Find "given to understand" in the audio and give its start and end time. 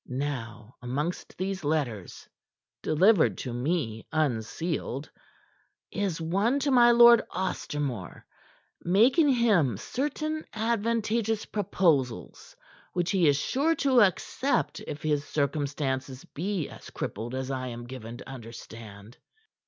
17.85-19.19